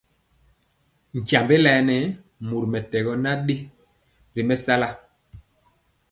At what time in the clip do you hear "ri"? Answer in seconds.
4.33-4.41